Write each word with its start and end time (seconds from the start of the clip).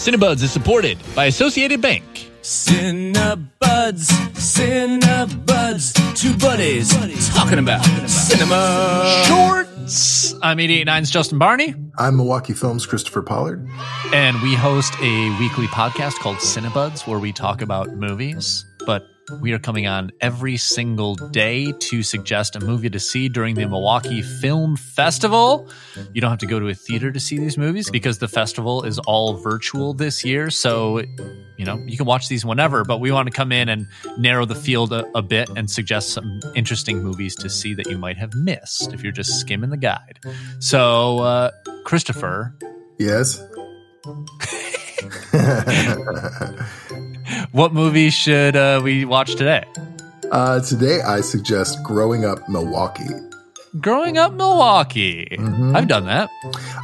Cinebuds 0.00 0.42
is 0.42 0.50
supported 0.50 0.96
by 1.14 1.26
Associated 1.26 1.82
Bank. 1.82 2.02
Cinebuds, 2.40 3.50
Cinebuds, 4.32 6.16
two 6.16 6.34
buddies 6.38 6.88
talking 7.34 7.58
about 7.58 7.84
cinema. 8.08 9.22
Shorts. 9.26 10.34
I'm 10.42 10.56
889's 10.56 11.10
Justin 11.10 11.38
Barney, 11.38 11.74
I'm 11.98 12.16
Milwaukee 12.16 12.54
Films 12.54 12.86
Christopher 12.86 13.20
Pollard. 13.20 13.68
and 14.14 14.40
we 14.40 14.54
host 14.54 14.94
a 15.02 15.38
weekly 15.38 15.66
podcast 15.66 16.14
called 16.14 16.38
Cinebuds 16.38 17.06
where 17.06 17.18
we 17.18 17.30
talk 17.30 17.60
about 17.60 17.94
movies. 17.94 18.64
But 18.86 19.06
we 19.40 19.52
are 19.52 19.58
coming 19.58 19.86
on 19.86 20.10
every 20.20 20.56
single 20.56 21.14
day 21.14 21.72
to 21.72 22.02
suggest 22.02 22.56
a 22.56 22.60
movie 22.60 22.90
to 22.90 22.98
see 22.98 23.28
during 23.28 23.54
the 23.54 23.66
Milwaukee 23.66 24.22
Film 24.22 24.76
Festival. 24.76 25.68
You 26.12 26.20
don't 26.20 26.30
have 26.30 26.40
to 26.40 26.46
go 26.46 26.58
to 26.58 26.68
a 26.68 26.74
theater 26.74 27.12
to 27.12 27.20
see 27.20 27.38
these 27.38 27.56
movies 27.56 27.90
because 27.90 28.18
the 28.18 28.28
festival 28.28 28.82
is 28.82 28.98
all 28.98 29.34
virtual 29.34 29.94
this 29.94 30.24
year. 30.24 30.50
So, 30.50 30.98
you 31.56 31.64
know, 31.64 31.76
you 31.86 31.96
can 31.96 32.06
watch 32.06 32.28
these 32.28 32.44
whenever, 32.44 32.84
but 32.84 32.98
we 32.98 33.12
want 33.12 33.26
to 33.26 33.32
come 33.32 33.52
in 33.52 33.68
and 33.68 33.86
narrow 34.18 34.46
the 34.46 34.56
field 34.56 34.92
a, 34.92 35.06
a 35.16 35.22
bit 35.22 35.48
and 35.50 35.70
suggest 35.70 36.10
some 36.10 36.40
interesting 36.54 37.02
movies 37.02 37.36
to 37.36 37.48
see 37.48 37.74
that 37.74 37.88
you 37.88 37.98
might 37.98 38.16
have 38.16 38.34
missed 38.34 38.92
if 38.92 39.02
you're 39.02 39.12
just 39.12 39.38
skimming 39.38 39.70
the 39.70 39.76
guide. 39.76 40.18
So, 40.58 41.20
uh, 41.20 41.50
Christopher, 41.84 42.56
Yes. 42.98 43.42
what 47.60 47.74
movie 47.74 48.08
should 48.08 48.56
uh, 48.56 48.80
we 48.82 49.04
watch 49.04 49.34
today? 49.36 49.62
uh, 50.32 50.60
today, 50.60 51.02
I 51.02 51.20
suggest 51.20 51.76
Growing 51.82 52.24
Up 52.24 52.48
Milwaukee. 52.48 53.04
Growing 53.80 54.16
Up 54.16 54.32
Milwaukee. 54.32 55.28
Mhm. 55.38 55.76
I've 55.76 55.86
done 55.86 56.06
that. 56.06 56.30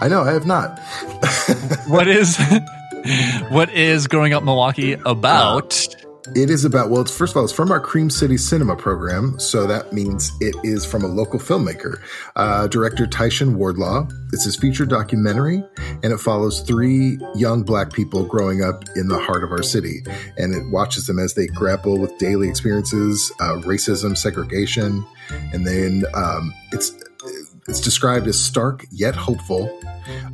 I 0.02 0.08
know, 0.08 0.20
I 0.22 0.32
have 0.32 0.44
not. 0.44 0.78
What 1.88 2.06
is 2.06 2.36
what 3.48 3.72
is 3.72 4.06
Growing 4.06 4.34
Up 4.34 4.42
Milwaukee 4.44 4.92
about? 5.06 5.96
It 6.34 6.50
is 6.50 6.64
about, 6.64 6.90
well, 6.90 7.02
it's 7.02 7.16
first 7.16 7.32
of 7.32 7.36
all, 7.36 7.44
it's 7.44 7.52
from 7.52 7.70
our 7.70 7.80
Cream 7.80 8.10
City 8.10 8.36
Cinema 8.36 8.76
program. 8.76 9.38
So 9.38 9.66
that 9.66 9.92
means 9.92 10.32
it 10.40 10.56
is 10.64 10.84
from 10.84 11.04
a 11.04 11.06
local 11.06 11.38
filmmaker, 11.38 12.00
uh, 12.34 12.66
director 12.66 13.06
Tyshun 13.06 13.54
Wardlaw. 13.54 14.08
It's 14.32 14.44
his 14.44 14.56
feature 14.56 14.86
documentary, 14.86 15.62
and 16.02 16.12
it 16.12 16.18
follows 16.18 16.60
three 16.60 17.18
young 17.36 17.62
black 17.62 17.92
people 17.92 18.24
growing 18.24 18.62
up 18.62 18.84
in 18.96 19.08
the 19.08 19.18
heart 19.18 19.44
of 19.44 19.52
our 19.52 19.62
city. 19.62 20.02
And 20.36 20.54
it 20.54 20.68
watches 20.70 21.06
them 21.06 21.18
as 21.18 21.34
they 21.34 21.46
grapple 21.46 21.98
with 21.98 22.16
daily 22.18 22.48
experiences, 22.48 23.32
uh, 23.40 23.60
racism, 23.60 24.16
segregation. 24.16 25.06
And 25.52 25.66
then 25.66 26.04
um, 26.14 26.52
it's, 26.72 26.92
it's 27.68 27.80
described 27.80 28.26
as 28.26 28.38
stark 28.38 28.84
yet 28.90 29.14
hopeful. 29.14 29.80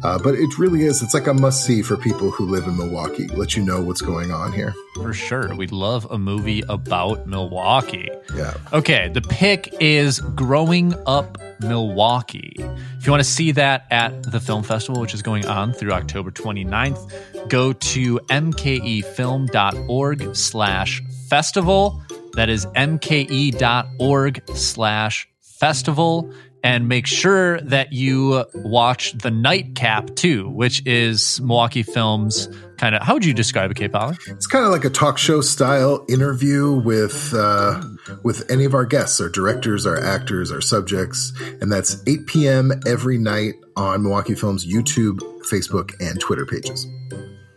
Uh, 0.02 0.18
but 0.18 0.34
it 0.34 0.58
really 0.58 0.82
is. 0.82 1.00
It's 1.02 1.14
like 1.14 1.26
a 1.26 1.32
must 1.32 1.64
see 1.64 1.80
for 1.82 1.96
people 1.96 2.30
who 2.30 2.44
live 2.44 2.66
in 2.66 2.76
Milwaukee. 2.76 3.26
Let 3.28 3.56
you 3.56 3.64
know 3.64 3.80
what's 3.80 4.02
going 4.02 4.30
on 4.30 4.52
here. 4.52 4.74
For 4.96 5.14
sure. 5.14 5.54
We'd 5.54 5.72
love 5.72 6.06
a 6.10 6.18
movie 6.18 6.62
about 6.68 7.26
Milwaukee. 7.26 8.10
Yeah. 8.36 8.52
Okay, 8.72 9.08
the 9.08 9.22
pick 9.22 9.74
is 9.80 10.20
Growing 10.20 10.94
Up 11.06 11.38
Milwaukee. 11.60 12.54
If 12.58 13.06
you 13.06 13.12
want 13.12 13.22
to 13.22 13.28
see 13.28 13.52
that 13.52 13.86
at 13.90 14.24
the 14.24 14.40
film 14.40 14.62
festival, 14.62 15.00
which 15.00 15.14
is 15.14 15.22
going 15.22 15.46
on 15.46 15.72
through 15.72 15.92
October 15.92 16.30
29th, 16.30 17.48
go 17.48 17.72
to 17.72 18.18
mkefilm.org 18.28 20.36
slash 20.36 21.02
festival. 21.28 22.02
That 22.34 22.50
is 22.50 22.66
mke.org 22.66 24.42
slash 24.54 25.28
festival. 25.40 26.30
And 26.64 26.88
make 26.88 27.06
sure 27.06 27.60
that 27.62 27.92
you 27.92 28.44
watch 28.54 29.12
The 29.18 29.30
Nightcap 29.30 30.14
too, 30.14 30.48
which 30.48 30.86
is 30.86 31.40
Milwaukee 31.40 31.82
Films 31.82 32.48
kind 32.82 32.96
of, 32.96 33.02
how 33.02 33.14
would 33.14 33.24
you 33.24 33.32
describe 33.32 33.70
it, 33.70 33.76
K. 33.76 33.88
Pollard? 33.88 34.18
It's 34.26 34.46
kind 34.46 34.64
of 34.64 34.72
like 34.72 34.84
a 34.84 34.90
talk 34.90 35.16
show 35.16 35.40
style 35.40 36.04
interview 36.08 36.72
with 36.72 37.32
uh, 37.32 37.80
with 38.24 38.50
any 38.50 38.64
of 38.64 38.74
our 38.74 38.84
guests, 38.84 39.20
our 39.20 39.28
directors, 39.28 39.86
our 39.86 39.98
actors, 39.98 40.50
our 40.50 40.60
subjects, 40.60 41.32
and 41.60 41.70
that's 41.70 42.02
8 42.08 42.26
p.m. 42.26 42.72
every 42.86 43.18
night 43.18 43.54
on 43.76 44.02
Milwaukee 44.02 44.34
Films 44.34 44.66
YouTube, 44.66 45.20
Facebook, 45.50 45.92
and 46.00 46.18
Twitter 46.20 46.44
pages. 46.44 46.86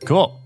Cool. 0.06 0.45